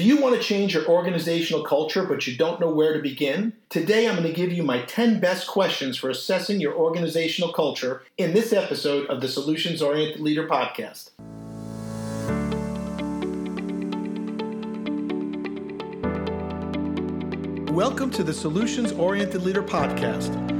Do 0.00 0.06
you 0.06 0.16
want 0.16 0.34
to 0.34 0.40
change 0.40 0.72
your 0.72 0.86
organizational 0.86 1.62
culture 1.62 2.06
but 2.06 2.26
you 2.26 2.34
don't 2.34 2.58
know 2.58 2.72
where 2.72 2.94
to 2.94 3.02
begin? 3.02 3.52
Today 3.68 4.08
I'm 4.08 4.16
going 4.16 4.26
to 4.26 4.32
give 4.32 4.50
you 4.50 4.62
my 4.62 4.80
10 4.86 5.20
best 5.20 5.46
questions 5.46 5.98
for 5.98 6.08
assessing 6.08 6.58
your 6.58 6.72
organizational 6.72 7.52
culture 7.52 8.02
in 8.16 8.32
this 8.32 8.54
episode 8.54 9.06
of 9.10 9.20
the 9.20 9.28
Solutions 9.28 9.82
Oriented 9.82 10.20
Leader 10.20 10.48
podcast. 10.48 11.10
Welcome 17.70 18.10
to 18.12 18.24
the 18.24 18.32
Solutions 18.32 18.92
Oriented 18.92 19.42
Leader 19.42 19.62
podcast. 19.62 20.59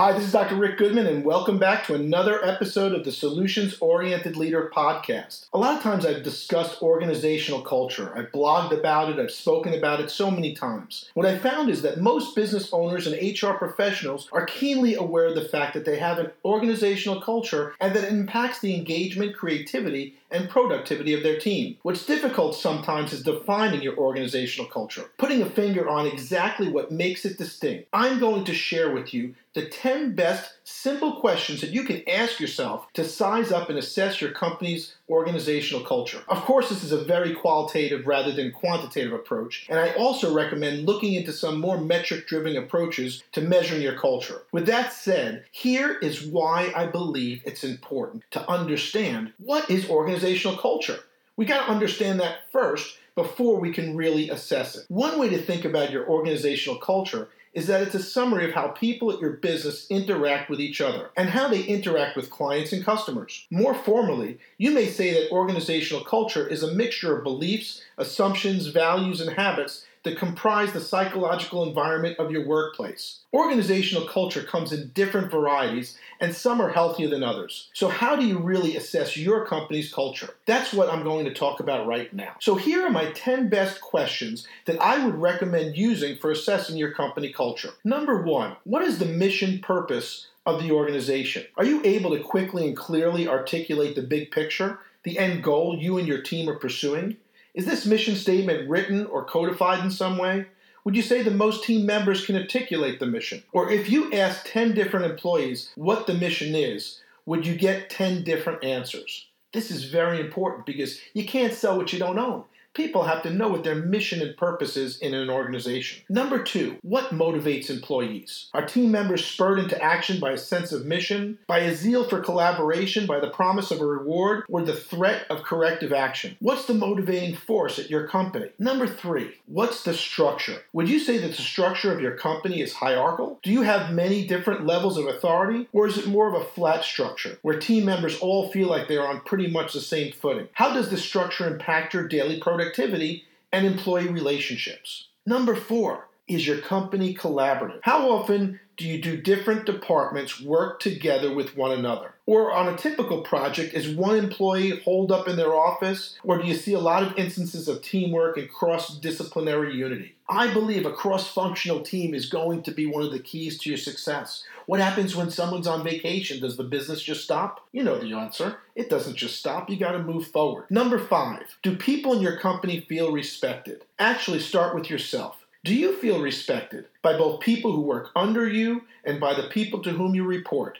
Hi, 0.00 0.12
this 0.12 0.24
is 0.24 0.32
Dr. 0.32 0.56
Rick 0.56 0.78
Goodman, 0.78 1.06
and 1.06 1.26
welcome 1.26 1.58
back 1.58 1.84
to 1.84 1.94
another 1.94 2.42
episode 2.42 2.94
of 2.94 3.04
the 3.04 3.12
Solutions 3.12 3.76
Oriented 3.80 4.34
Leader 4.34 4.70
podcast. 4.74 5.44
A 5.52 5.58
lot 5.58 5.76
of 5.76 5.82
times 5.82 6.06
I've 6.06 6.22
discussed 6.22 6.80
organizational 6.80 7.60
culture. 7.60 8.10
I've 8.16 8.32
blogged 8.32 8.72
about 8.72 9.10
it, 9.10 9.18
I've 9.18 9.30
spoken 9.30 9.74
about 9.74 10.00
it 10.00 10.10
so 10.10 10.30
many 10.30 10.54
times. 10.54 11.10
What 11.12 11.26
I 11.26 11.36
found 11.36 11.68
is 11.68 11.82
that 11.82 12.00
most 12.00 12.34
business 12.34 12.70
owners 12.72 13.06
and 13.06 13.42
HR 13.42 13.52
professionals 13.58 14.30
are 14.32 14.46
keenly 14.46 14.94
aware 14.94 15.26
of 15.26 15.34
the 15.34 15.44
fact 15.44 15.74
that 15.74 15.84
they 15.84 15.98
have 15.98 16.16
an 16.16 16.30
organizational 16.46 17.20
culture 17.20 17.74
and 17.78 17.94
that 17.94 18.04
it 18.04 18.10
impacts 18.10 18.60
the 18.60 18.74
engagement, 18.74 19.36
creativity, 19.36 20.16
and 20.30 20.48
productivity 20.48 21.12
of 21.12 21.22
their 21.22 21.38
team. 21.38 21.76
What's 21.82 22.06
difficult 22.06 22.54
sometimes 22.54 23.12
is 23.12 23.22
defining 23.22 23.82
your 23.82 23.96
organizational 23.96 24.70
culture, 24.70 25.10
putting 25.18 25.42
a 25.42 25.50
finger 25.50 25.88
on 25.88 26.06
exactly 26.06 26.68
what 26.68 26.90
makes 26.90 27.24
it 27.24 27.36
distinct. 27.36 27.88
I'm 27.92 28.18
going 28.18 28.44
to 28.44 28.54
share 28.54 28.92
with 28.92 29.12
you 29.12 29.34
the 29.54 29.66
10 29.66 30.14
best 30.14 30.54
simple 30.62 31.20
questions 31.20 31.60
that 31.60 31.70
you 31.70 31.82
can 31.82 32.08
ask 32.08 32.38
yourself 32.38 32.86
to 32.92 33.04
size 33.04 33.50
up 33.50 33.68
and 33.68 33.78
assess 33.78 34.20
your 34.20 34.30
company's 34.30 34.94
organizational 35.08 35.84
culture. 35.84 36.22
Of 36.28 36.42
course, 36.42 36.68
this 36.68 36.84
is 36.84 36.92
a 36.92 37.04
very 37.04 37.34
qualitative 37.34 38.06
rather 38.06 38.30
than 38.30 38.52
quantitative 38.52 39.12
approach, 39.12 39.66
and 39.68 39.78
I 39.78 39.92
also 39.94 40.32
recommend 40.32 40.86
looking 40.86 41.14
into 41.14 41.32
some 41.32 41.60
more 41.60 41.80
metric 41.80 42.28
driven 42.28 42.56
approaches 42.56 43.24
to 43.32 43.40
measuring 43.40 43.82
your 43.82 43.98
culture. 43.98 44.42
With 44.52 44.66
that 44.66 44.92
said, 44.92 45.44
here 45.50 45.98
is 45.98 46.24
why 46.24 46.72
I 46.76 46.86
believe 46.86 47.42
it's 47.44 47.64
important 47.64 48.22
to 48.30 48.48
understand 48.48 49.32
what 49.38 49.68
is 49.68 49.90
organizational 49.90 50.58
culture. 50.58 51.00
We 51.36 51.44
got 51.44 51.66
to 51.66 51.72
understand 51.72 52.20
that 52.20 52.50
first 52.52 52.98
before 53.14 53.58
we 53.58 53.72
can 53.72 53.96
really 53.96 54.30
assess 54.30 54.76
it. 54.76 54.84
One 54.88 55.18
way 55.18 55.28
to 55.30 55.38
think 55.38 55.64
about 55.64 55.90
your 55.90 56.06
organizational 56.08 56.78
culture 56.78 57.28
is 57.52 57.66
that 57.66 57.82
it's 57.82 57.94
a 57.94 58.02
summary 58.02 58.44
of 58.44 58.52
how 58.54 58.68
people 58.68 59.10
at 59.10 59.20
your 59.20 59.32
business 59.32 59.86
interact 59.90 60.48
with 60.48 60.60
each 60.60 60.80
other 60.80 61.10
and 61.16 61.30
how 61.30 61.48
they 61.48 61.62
interact 61.62 62.16
with 62.16 62.30
clients 62.30 62.72
and 62.72 62.84
customers. 62.84 63.46
More 63.50 63.74
formally, 63.74 64.38
you 64.56 64.70
may 64.70 64.86
say 64.86 65.12
that 65.12 65.30
organizational 65.30 66.04
culture 66.04 66.46
is 66.46 66.62
a 66.62 66.74
mixture 66.74 67.16
of 67.16 67.24
beliefs, 67.24 67.82
assumptions, 67.98 68.68
values, 68.68 69.20
and 69.20 69.36
habits 69.36 69.84
that 70.02 70.16
comprise 70.16 70.72
the 70.72 70.80
psychological 70.80 71.66
environment 71.66 72.18
of 72.18 72.30
your 72.30 72.46
workplace. 72.46 73.20
Organizational 73.32 74.08
culture 74.08 74.42
comes 74.42 74.72
in 74.72 74.90
different 74.94 75.30
varieties, 75.30 75.98
and 76.20 76.34
some 76.34 76.60
are 76.60 76.70
healthier 76.70 77.08
than 77.08 77.22
others. 77.22 77.68
So, 77.74 77.88
how 77.88 78.16
do 78.16 78.26
you 78.26 78.38
really 78.38 78.76
assess 78.76 79.16
your 79.16 79.46
company's 79.46 79.92
culture? 79.92 80.34
That's 80.46 80.72
what 80.72 80.88
I'm 80.88 81.04
going 81.04 81.26
to 81.26 81.34
talk 81.34 81.60
about 81.60 81.86
right 81.86 82.12
now. 82.12 82.34
So, 82.40 82.54
here 82.54 82.86
are 82.86 82.90
my 82.90 83.12
10 83.12 83.48
best 83.48 83.80
questions 83.80 84.46
that 84.64 84.80
I 84.80 85.04
would 85.04 85.16
recommend 85.16 85.76
using 85.76 86.16
for 86.16 86.30
assessing 86.30 86.76
your 86.76 86.92
company 86.92 87.32
culture. 87.32 87.70
Number 87.84 88.22
one, 88.22 88.56
what 88.64 88.82
is 88.82 88.98
the 88.98 89.06
mission 89.06 89.58
purpose 89.60 90.28
of 90.46 90.62
the 90.62 90.72
organization? 90.72 91.44
Are 91.56 91.64
you 91.64 91.82
able 91.84 92.16
to 92.16 92.22
quickly 92.22 92.66
and 92.66 92.76
clearly 92.76 93.28
articulate 93.28 93.94
the 93.94 94.02
big 94.02 94.30
picture, 94.30 94.78
the 95.02 95.18
end 95.18 95.42
goal 95.42 95.78
you 95.78 95.98
and 95.98 96.08
your 96.08 96.22
team 96.22 96.48
are 96.48 96.58
pursuing? 96.58 97.16
Is 97.54 97.66
this 97.66 97.86
mission 97.86 98.14
statement 98.14 98.68
written 98.68 99.06
or 99.06 99.24
codified 99.24 99.84
in 99.84 99.90
some 99.90 100.18
way? 100.18 100.46
Would 100.84 100.96
you 100.96 101.02
say 101.02 101.22
that 101.22 101.34
most 101.34 101.64
team 101.64 101.84
members 101.84 102.24
can 102.24 102.36
articulate 102.36 103.00
the 103.00 103.06
mission? 103.06 103.42
Or 103.52 103.70
if 103.70 103.90
you 103.90 104.12
ask 104.12 104.46
10 104.46 104.74
different 104.74 105.06
employees 105.06 105.72
what 105.74 106.06
the 106.06 106.14
mission 106.14 106.54
is, 106.54 107.00
would 107.26 107.46
you 107.46 107.54
get 107.54 107.90
10 107.90 108.22
different 108.22 108.64
answers? 108.64 109.26
This 109.52 109.70
is 109.70 109.84
very 109.84 110.20
important 110.20 110.64
because 110.64 111.00
you 111.12 111.26
can't 111.26 111.52
sell 111.52 111.76
what 111.76 111.92
you 111.92 111.98
don't 111.98 112.18
own. 112.18 112.44
People 112.72 113.02
have 113.02 113.22
to 113.24 113.30
know 113.30 113.48
what 113.48 113.64
their 113.64 113.74
mission 113.74 114.22
and 114.22 114.36
purpose 114.36 114.76
is 114.76 114.98
in 114.98 115.12
an 115.12 115.28
organization. 115.28 116.04
Number 116.08 116.40
two, 116.40 116.76
what 116.82 117.10
motivates 117.10 117.68
employees? 117.68 118.48
Are 118.54 118.64
team 118.64 118.92
members 118.92 119.24
spurred 119.24 119.58
into 119.58 119.82
action 119.82 120.20
by 120.20 120.30
a 120.30 120.38
sense 120.38 120.70
of 120.70 120.86
mission, 120.86 121.38
by 121.48 121.58
a 121.58 121.74
zeal 121.74 122.04
for 122.04 122.20
collaboration, 122.20 123.06
by 123.06 123.18
the 123.18 123.30
promise 123.30 123.72
of 123.72 123.80
a 123.80 123.84
reward, 123.84 124.44
or 124.48 124.62
the 124.62 124.76
threat 124.76 125.26
of 125.30 125.42
corrective 125.42 125.92
action? 125.92 126.36
What's 126.38 126.66
the 126.66 126.74
motivating 126.74 127.34
force 127.34 127.80
at 127.80 127.90
your 127.90 128.06
company? 128.06 128.50
Number 128.60 128.86
three, 128.86 129.32
what's 129.46 129.82
the 129.82 129.92
structure? 129.92 130.62
Would 130.72 130.88
you 130.88 131.00
say 131.00 131.18
that 131.18 131.34
the 131.34 131.42
structure 131.42 131.92
of 131.92 132.00
your 132.00 132.16
company 132.16 132.60
is 132.60 132.74
hierarchical? 132.74 133.40
Do 133.42 133.50
you 133.50 133.62
have 133.62 133.92
many 133.92 134.28
different 134.28 134.64
levels 134.64 134.96
of 134.96 135.08
authority, 135.08 135.68
or 135.72 135.88
is 135.88 135.98
it 135.98 136.06
more 136.06 136.28
of 136.28 136.40
a 136.40 136.44
flat 136.44 136.84
structure 136.84 137.38
where 137.42 137.58
team 137.58 137.84
members 137.84 138.16
all 138.20 138.48
feel 138.52 138.68
like 138.68 138.86
they're 138.86 139.06
on 139.06 139.22
pretty 139.22 139.48
much 139.48 139.72
the 139.72 139.80
same 139.80 140.12
footing? 140.12 140.46
How 140.52 140.72
does 140.72 140.88
the 140.88 140.96
structure 140.96 141.48
impact 141.48 141.94
your 141.94 142.06
daily 142.06 142.38
productivity? 142.38 142.59
Productivity, 142.60 143.24
and 143.50 143.66
employee 143.66 144.08
relationships. 144.08 145.08
Number 145.24 145.54
four, 145.56 146.08
is 146.30 146.46
your 146.46 146.58
company 146.58 147.12
collaborative? 147.12 147.80
How 147.82 148.08
often 148.08 148.60
do 148.76 148.86
you 148.86 149.02
do 149.02 149.20
different 149.20 149.66
departments 149.66 150.40
work 150.40 150.78
together 150.78 151.34
with 151.34 151.56
one 151.56 151.72
another? 151.72 152.14
Or 152.24 152.52
on 152.52 152.72
a 152.72 152.76
typical 152.76 153.22
project, 153.22 153.74
is 153.74 153.94
one 153.94 154.16
employee 154.16 154.80
holed 154.84 155.10
up 155.10 155.26
in 155.26 155.36
their 155.36 155.54
office? 155.54 156.16
Or 156.22 156.38
do 156.38 156.46
you 156.46 156.54
see 156.54 156.72
a 156.72 156.78
lot 156.78 157.02
of 157.02 157.18
instances 157.18 157.66
of 157.66 157.82
teamwork 157.82 158.38
and 158.38 158.48
cross 158.48 158.96
disciplinary 158.96 159.74
unity? 159.74 160.14
I 160.28 160.54
believe 160.54 160.86
a 160.86 160.92
cross 160.92 161.26
functional 161.30 161.82
team 161.82 162.14
is 162.14 162.30
going 162.30 162.62
to 162.62 162.70
be 162.70 162.86
one 162.86 163.02
of 163.02 163.10
the 163.10 163.18
keys 163.18 163.58
to 163.58 163.68
your 163.68 163.76
success. 163.76 164.44
What 164.66 164.78
happens 164.78 165.16
when 165.16 165.30
someone's 165.30 165.66
on 165.66 165.82
vacation? 165.82 166.40
Does 166.40 166.56
the 166.56 166.62
business 166.62 167.02
just 167.02 167.24
stop? 167.24 167.66
You 167.72 167.82
know 167.82 167.98
the 167.98 168.14
answer. 168.14 168.58
It 168.76 168.88
doesn't 168.88 169.16
just 169.16 169.36
stop, 169.36 169.68
you 169.68 169.76
got 169.76 169.92
to 169.92 169.98
move 169.98 170.28
forward. 170.28 170.70
Number 170.70 170.98
five, 170.98 171.42
do 171.64 171.76
people 171.76 172.14
in 172.14 172.22
your 172.22 172.38
company 172.38 172.86
feel 172.88 173.10
respected? 173.10 173.84
Actually, 173.98 174.38
start 174.38 174.76
with 174.76 174.88
yourself. 174.88 175.39
Do 175.62 175.74
you 175.74 175.94
feel 175.94 176.22
respected 176.22 176.86
by 177.02 177.18
both 177.18 177.40
people 177.40 177.72
who 177.72 177.82
work 177.82 178.10
under 178.16 178.48
you 178.48 178.84
and 179.04 179.20
by 179.20 179.34
the 179.34 179.48
people 179.48 179.82
to 179.82 179.90
whom 179.90 180.14
you 180.14 180.24
report? 180.24 180.78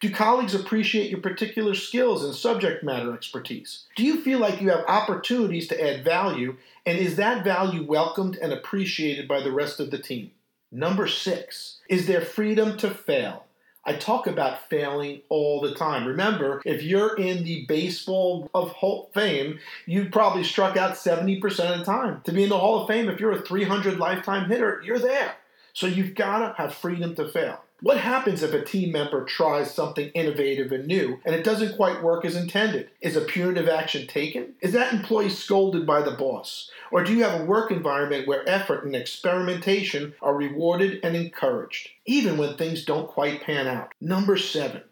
Do 0.00 0.10
colleagues 0.10 0.54
appreciate 0.54 1.10
your 1.10 1.20
particular 1.20 1.74
skills 1.74 2.24
and 2.24 2.34
subject 2.34 2.82
matter 2.82 3.12
expertise? 3.12 3.84
Do 3.94 4.02
you 4.02 4.22
feel 4.22 4.38
like 4.38 4.62
you 4.62 4.70
have 4.70 4.86
opportunities 4.88 5.68
to 5.68 5.80
add 5.80 6.02
value, 6.02 6.56
and 6.86 6.96
is 6.96 7.16
that 7.16 7.44
value 7.44 7.84
welcomed 7.84 8.36
and 8.36 8.54
appreciated 8.54 9.28
by 9.28 9.42
the 9.42 9.52
rest 9.52 9.80
of 9.80 9.90
the 9.90 9.98
team? 9.98 10.30
Number 10.70 11.06
six, 11.06 11.80
is 11.90 12.06
there 12.06 12.22
freedom 12.22 12.78
to 12.78 12.88
fail? 12.88 13.44
I 13.84 13.94
talk 13.94 14.26
about 14.26 14.68
failing 14.70 15.22
all 15.28 15.60
the 15.60 15.74
time. 15.74 16.06
Remember, 16.06 16.62
if 16.64 16.82
you're 16.82 17.16
in 17.16 17.42
the 17.42 17.66
baseball 17.66 18.48
of 18.54 18.74
fame, 19.12 19.58
you 19.86 20.08
probably 20.10 20.44
struck 20.44 20.76
out 20.76 20.94
70% 20.94 21.42
of 21.72 21.78
the 21.80 21.84
time. 21.84 22.20
To 22.24 22.32
be 22.32 22.44
in 22.44 22.48
the 22.48 22.58
Hall 22.58 22.82
of 22.82 22.88
Fame, 22.88 23.08
if 23.08 23.18
you're 23.18 23.32
a 23.32 23.42
300 23.42 23.98
lifetime 23.98 24.48
hitter, 24.48 24.80
you're 24.84 25.00
there. 25.00 25.34
So 25.72 25.86
you've 25.86 26.14
got 26.14 26.38
to 26.40 26.54
have 26.62 26.74
freedom 26.74 27.14
to 27.14 27.28
fail. 27.28 27.60
What 27.80 27.98
happens 27.98 28.44
if 28.44 28.52
a 28.52 28.64
team 28.64 28.92
member 28.92 29.24
tries 29.24 29.74
something 29.74 30.10
innovative 30.10 30.70
and 30.70 30.86
new 30.86 31.18
and 31.24 31.34
it 31.34 31.42
doesn't 31.42 31.76
quite 31.76 32.02
work 32.02 32.24
as 32.24 32.36
intended? 32.36 32.90
Is 33.00 33.16
a 33.16 33.22
punitive 33.22 33.68
action 33.68 34.06
taken? 34.06 34.54
Is 34.60 34.72
that 34.72 34.92
employee 34.92 35.30
scolded 35.30 35.84
by 35.84 36.02
the 36.02 36.12
boss? 36.12 36.70
Or 36.92 37.02
do 37.02 37.12
you 37.12 37.24
have 37.24 37.40
a 37.40 37.44
work 37.44 37.72
environment 37.72 38.28
where 38.28 38.48
effort 38.48 38.84
and 38.84 38.94
experimentation 38.94 40.14
are 40.22 40.36
rewarded 40.36 41.00
and 41.02 41.16
encouraged, 41.16 41.88
even 42.06 42.36
when 42.36 42.56
things 42.56 42.84
don't 42.84 43.08
quite 43.08 43.42
pan 43.42 43.66
out? 43.66 43.92
Number 44.00 44.36
seven. 44.36 44.82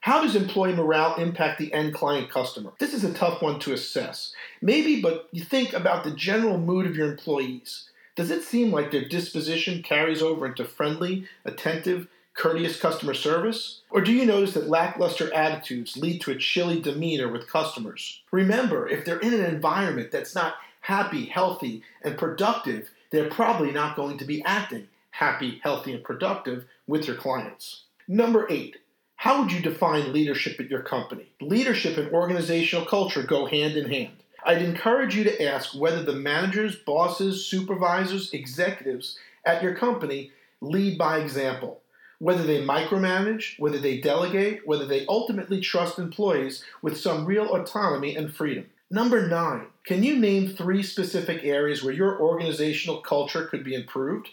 How 0.00 0.22
does 0.22 0.36
employee 0.36 0.74
morale 0.74 1.16
impact 1.16 1.58
the 1.58 1.72
end 1.72 1.94
client 1.94 2.30
customer? 2.30 2.72
This 2.78 2.92
is 2.92 3.02
a 3.02 3.14
tough 3.14 3.40
one 3.40 3.58
to 3.60 3.72
assess. 3.72 4.34
Maybe, 4.60 5.00
but 5.00 5.28
you 5.32 5.42
think 5.42 5.72
about 5.72 6.04
the 6.04 6.12
general 6.12 6.58
mood 6.58 6.86
of 6.86 6.96
your 6.96 7.10
employees. 7.10 7.88
Does 8.16 8.30
it 8.30 8.42
seem 8.42 8.72
like 8.72 8.90
their 8.90 9.06
disposition 9.06 9.82
carries 9.82 10.22
over 10.22 10.46
into 10.46 10.64
friendly, 10.64 11.28
attentive, 11.44 12.08
courteous 12.34 12.80
customer 12.80 13.14
service? 13.14 13.82
Or 13.90 14.00
do 14.00 14.12
you 14.12 14.24
notice 14.24 14.54
that 14.54 14.68
lackluster 14.68 15.32
attitudes 15.34 15.96
lead 15.96 16.22
to 16.22 16.30
a 16.30 16.38
chilly 16.38 16.80
demeanor 16.80 17.28
with 17.28 17.48
customers? 17.48 18.22
Remember, 18.30 18.88
if 18.88 19.04
they're 19.04 19.20
in 19.20 19.34
an 19.34 19.44
environment 19.44 20.10
that's 20.10 20.34
not 20.34 20.54
happy, 20.80 21.26
healthy, 21.26 21.82
and 22.02 22.16
productive, 22.16 22.90
they're 23.10 23.28
probably 23.28 23.70
not 23.70 23.96
going 23.96 24.18
to 24.18 24.24
be 24.24 24.42
acting 24.44 24.88
happy, 25.10 25.60
healthy, 25.62 25.94
and 25.94 26.04
productive 26.04 26.66
with 26.86 27.06
your 27.06 27.16
clients. 27.16 27.84
Number 28.06 28.46
eight, 28.50 28.76
how 29.16 29.40
would 29.40 29.50
you 29.50 29.60
define 29.60 30.12
leadership 30.12 30.60
at 30.60 30.68
your 30.68 30.82
company? 30.82 31.32
Leadership 31.40 31.96
and 31.96 32.12
organizational 32.12 32.84
culture 32.84 33.22
go 33.22 33.46
hand 33.46 33.78
in 33.78 33.88
hand. 33.88 34.12
I'd 34.44 34.62
encourage 34.62 35.16
you 35.16 35.24
to 35.24 35.42
ask 35.42 35.74
whether 35.74 36.02
the 36.02 36.12
managers, 36.12 36.76
bosses, 36.76 37.46
supervisors, 37.46 38.32
executives 38.32 39.18
at 39.44 39.62
your 39.62 39.74
company 39.74 40.32
lead 40.60 40.98
by 40.98 41.18
example, 41.18 41.80
whether 42.18 42.42
they 42.42 42.62
micromanage, 42.62 43.58
whether 43.58 43.78
they 43.78 44.00
delegate, 44.00 44.66
whether 44.66 44.86
they 44.86 45.06
ultimately 45.06 45.60
trust 45.60 45.98
employees 45.98 46.64
with 46.82 46.96
some 46.96 47.24
real 47.24 47.54
autonomy 47.54 48.16
and 48.16 48.34
freedom. 48.34 48.66
Number 48.90 49.26
nine, 49.26 49.66
can 49.84 50.02
you 50.02 50.16
name 50.16 50.48
three 50.48 50.82
specific 50.82 51.42
areas 51.42 51.82
where 51.82 51.94
your 51.94 52.20
organizational 52.20 53.00
culture 53.00 53.46
could 53.46 53.64
be 53.64 53.74
improved? 53.74 54.28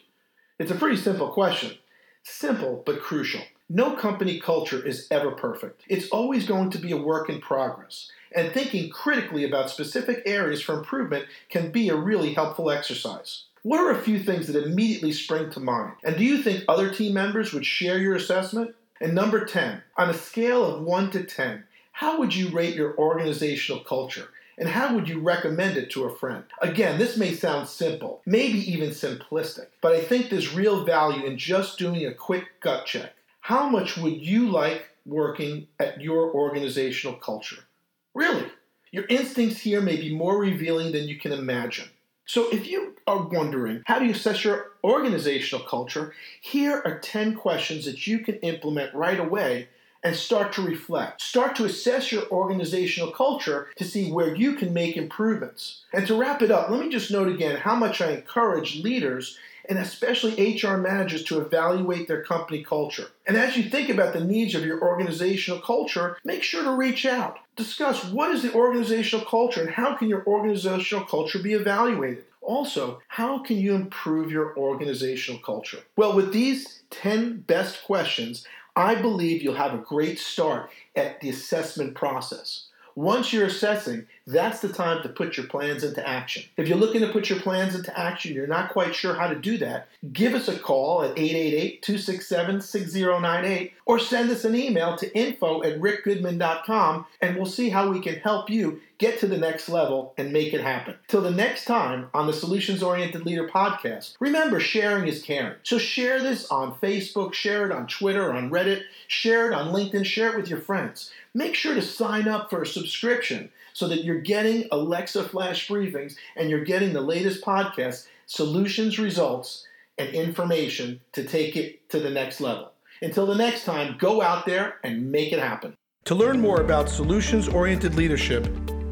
It's 0.60 0.72
a 0.72 0.76
pretty 0.76 0.98
simple 0.98 1.30
question. 1.30 1.78
Simple, 2.24 2.84
but 2.86 3.02
crucial. 3.02 3.42
No 3.70 3.96
company 3.96 4.40
culture 4.40 4.86
is 4.86 5.08
ever 5.10 5.32
perfect. 5.32 5.84
It's 5.88 6.10
always 6.10 6.46
going 6.46 6.70
to 6.72 6.78
be 6.78 6.92
a 6.92 6.98
work 6.98 7.30
in 7.30 7.40
progress 7.40 8.12
and 8.36 8.52
thinking 8.52 8.90
critically 8.90 9.44
about 9.44 9.70
specific 9.70 10.24
areas 10.26 10.62
for 10.62 10.78
improvement 10.78 11.26
can 11.50 11.72
be 11.72 11.90
a 11.90 11.96
really 11.96 12.34
helpful 12.34 12.70
exercise. 12.70 13.46
What 13.62 13.80
are 13.80 13.92
a 13.92 14.02
few 14.02 14.20
things 14.20 14.48
that 14.48 14.62
immediately 14.62 15.14
spring 15.14 15.50
to 15.52 15.60
mind? 15.60 15.94
And 16.04 16.18
do 16.18 16.26
you 16.26 16.42
think 16.42 16.66
other 16.68 16.94
team 16.94 17.14
members 17.14 17.54
would 17.54 17.66
share 17.66 17.98
your 17.98 18.16
assessment? 18.16 18.76
And 19.00 19.14
number 19.14 19.46
10, 19.46 19.82
on 19.98 20.10
a 20.10 20.14
scale 20.14 20.66
of 20.66 20.82
1 20.82 21.12
to 21.12 21.24
10, 21.24 21.64
how 21.94 22.20
would 22.20 22.36
you 22.36 22.50
rate 22.50 22.76
your 22.76 22.98
organizational 22.98 23.84
culture? 23.84 24.30
And 24.58 24.70
how 24.70 24.94
would 24.94 25.10
you 25.10 25.20
recommend 25.20 25.78
it 25.78 25.90
to 25.92 26.04
a 26.04 26.16
friend? 26.16 26.44
Again, 26.62 27.00
this 27.00 27.18
may 27.18 27.34
sound 27.34 27.68
simple, 27.68 28.22
maybe 28.26 28.60
even 28.72 28.90
simplistic, 28.90 29.68
but 29.82 29.94
I 29.94 30.02
think 30.02 30.30
there's 30.30 30.54
real 30.54 30.84
value 30.84 31.26
in 31.26 31.38
just 31.38 31.80
doing 31.80 32.06
a 32.06 32.14
quick 32.14 32.60
gut 32.60 32.86
check. 32.86 33.14
How 33.44 33.68
much 33.68 33.98
would 33.98 34.26
you 34.26 34.50
like 34.50 34.88
working 35.06 35.68
at 35.78 36.00
your 36.00 36.34
organizational 36.34 37.18
culture? 37.18 37.66
Really, 38.14 38.46
your 38.90 39.04
instincts 39.10 39.60
here 39.60 39.82
may 39.82 39.98
be 39.98 40.16
more 40.16 40.38
revealing 40.40 40.94
than 40.94 41.10
you 41.10 41.20
can 41.20 41.34
imagine. 41.34 41.90
So, 42.26 42.50
if 42.54 42.66
you 42.68 42.96
are 43.06 43.28
wondering 43.28 43.84
how 43.86 44.00
do 44.00 44.06
you 44.06 44.12
assess 44.12 44.46
your 44.46 44.72
organizational 44.82 45.66
culture, 45.66 46.14
here 46.40 46.82
are 46.86 47.00
10 47.00 47.36
questions 47.36 47.84
that 47.84 48.08
you 48.08 48.20
can 48.20 48.36
implement 48.36 48.96
right 48.96 49.20
away 49.20 49.68
and 50.06 50.16
start 50.16 50.54
to 50.54 50.62
reflect. 50.62 51.22
Start 51.22 51.58
to 51.58 51.66
assess 51.66 52.14
your 52.14 52.26
organizational 52.30 53.12
culture 53.12 53.68
to 53.76 53.84
see 53.84 54.10
where 54.10 54.34
you 54.34 54.56
can 54.56 54.74
make 54.74 54.96
improvements. 54.96 55.82
And 55.92 56.08
to 56.08 56.18
wrap 56.18 56.42
it 56.42 56.50
up, 56.50 56.70
let 56.70 56.80
me 56.80 56.88
just 56.88 57.12
note 57.12 57.28
again 57.28 57.58
how 57.58 57.76
much 57.76 58.00
I 58.00 58.12
encourage 58.12 58.82
leaders 58.82 59.38
and 59.70 59.80
especially 59.80 60.56
HR 60.56 60.78
managers 60.78 61.24
to 61.26 61.40
evaluate 61.40 62.08
their 62.08 62.24
company 62.24 62.64
culture. 62.64 63.08
And 63.26 63.38
as 63.38 63.56
you 63.56 63.64
think 63.64 63.90
about 63.90 64.14
the 64.14 64.24
needs 64.24 64.56
of 64.56 64.66
your 64.66 64.82
organizational 64.82 65.62
culture, 65.62 66.18
make 66.24 66.44
sure 66.44 66.64
to 66.64 66.72
reach 66.72 67.06
out. 67.06 67.40
Discuss 67.56 68.04
what 68.06 68.32
is 68.32 68.42
the 68.42 68.54
organizational 68.54 69.26
culture 69.26 69.62
and 69.62 69.70
how 69.70 69.96
can 69.96 70.10
your 70.10 70.26
organizational 70.26 71.06
culture 71.06 71.40
be 71.40 71.54
evaluated. 71.54 72.26
Also, 72.42 73.02
how 73.08 73.40
can 73.40 73.58
you 73.58 73.74
improve 73.74 74.32
your 74.32 74.58
organizational 74.58 75.40
culture? 75.42 75.80
Well, 75.96 76.14
with 76.14 76.34
these 76.34 76.82
10 76.90 77.42
best 77.48 77.84
questions, 77.84 78.46
I 78.76 78.96
believe 78.96 79.42
you'll 79.42 79.56
have 79.56 79.74
a 79.74 79.78
great 79.78 80.20
start 80.20 80.70
at 80.96 81.22
the 81.22 81.30
assessment 81.30 81.96
process. 81.96 82.66
Once 82.96 83.32
you're 83.32 83.46
assessing, 83.46 84.08
that's 84.26 84.62
the 84.62 84.70
time 84.70 85.04
to 85.04 85.10
put 85.10 85.36
your 85.36 85.48
plans 85.48 85.84
into 85.84 86.08
action. 86.08 86.44
If 86.56 86.68
you're 86.68 86.78
looking 86.78 87.02
to 87.02 87.12
put 87.12 87.30
your 87.30 87.40
plans 87.40 87.76
into 87.76 87.98
action, 87.98 88.34
you're 88.34 88.48
not 88.48 88.72
quite 88.72 88.96
sure 88.96 89.16
how 89.16 89.28
to 89.28 89.36
do 89.36 89.58
that, 89.58 89.88
give 90.14 90.34
us 90.34 90.48
a 90.48 90.58
call 90.58 91.04
at 91.04 91.18
888 91.18 91.82
267 91.82 92.62
6098 92.62 93.74
or 93.86 94.00
send 94.00 94.30
us 94.30 94.46
an 94.46 94.56
email 94.56 94.96
to 94.98 95.18
info 95.18 95.62
at 95.64 95.80
rickgoodman.com 95.80 97.06
and 97.22 97.36
we'll 97.36 97.46
see 97.46 97.70
how 97.70 97.90
we 97.90 98.00
can 98.00 98.16
help 98.16 98.50
you 98.50 98.82
get 98.98 99.20
to 99.20 99.28
the 99.28 99.38
next 99.38 99.68
level 99.68 100.14
and 100.18 100.32
make 100.32 100.54
it 100.54 100.62
happen. 100.62 100.96
Till 101.10 101.22
the 101.22 101.32
next 101.32 101.66
time 101.66 102.10
on 102.14 102.28
the 102.28 102.34
Solutions 102.34 102.82
Oriented 102.82 103.26
Leader 103.26 103.48
podcast, 103.48 104.16
remember 104.22 104.62
sharing 104.62 105.08
is 105.08 105.22
caring. 105.22 105.56
So 105.64 105.78
share 105.78 106.22
this 106.22 106.50
on 106.50 106.76
Facebook, 106.76 107.34
share 107.34 107.66
it 107.66 107.72
on 107.74 107.88
Twitter, 107.88 108.32
on 108.34 108.50
Reddit, 108.50 108.84
share 109.08 109.52
it 109.52 109.54
on 109.54 109.74
LinkedIn, 109.74 110.06
share 110.06 110.32
it 110.32 110.38
with 110.38 110.50
your 110.50 110.62
friends 110.62 111.12
make 111.34 111.56
sure 111.56 111.74
to 111.74 111.82
sign 111.82 112.28
up 112.28 112.50
for 112.50 112.62
a 112.62 112.68
subscription 112.68 113.50
so 113.74 113.88
that 113.88 114.04
you're 114.04 114.13
getting 114.22 114.68
Alexa 114.72 115.24
flash 115.24 115.68
briefings 115.68 116.16
and 116.36 116.50
you're 116.50 116.64
getting 116.64 116.94
the 116.94 117.02
latest 117.02 117.44
podcasts, 117.44 118.08
solutions, 118.26 119.00
results, 119.00 119.68
and 119.98 120.10
information 120.10 121.00
to 121.12 121.24
take 121.24 121.56
it 121.56 121.88
to 121.90 122.00
the 122.00 122.10
next 122.10 122.42
level. 122.42 122.72
Until 123.02 123.26
the 123.26 123.36
next 123.36 123.66
time, 123.66 123.98
go 124.00 124.22
out 124.22 124.46
there 124.46 124.76
and 124.84 125.12
make 125.12 125.34
it 125.34 125.40
happen. 125.40 125.76
To 126.06 126.16
learn 126.16 126.40
more 126.40 126.62
about 126.62 126.90
solutions 126.90 127.48
oriented 127.48 127.96
leadership, 127.96 128.48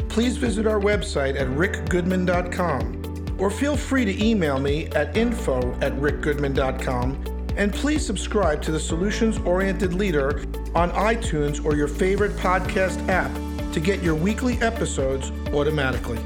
please 0.10 0.38
visit 0.38 0.68
our 0.68 0.80
website 0.80 1.40
at 1.40 1.48
rickgoodman.com 1.48 3.38
or 3.40 3.50
feel 3.50 3.76
free 3.76 4.06
to 4.06 4.24
email 4.24 4.60
me 4.60 4.88
at 4.88 5.18
info 5.18 5.74
at 5.82 5.94
rickgoodman.com 5.94 7.24
and 7.58 7.74
please 7.74 8.06
subscribe 8.06 8.62
to 8.62 8.72
the 8.72 8.80
Solutions 8.80 9.38
Oriented 9.40 9.94
Leader 9.94 10.44
on 10.74 10.92
iTunes 10.92 11.64
or 11.64 11.76
your 11.76 11.88
favorite 11.88 12.32
podcast 12.38 13.06
app 13.10 13.32
to 13.74 13.80
get 13.80 14.02
your 14.04 14.16
weekly 14.16 14.62
episodes 14.62 15.32
automatically. 15.54 16.20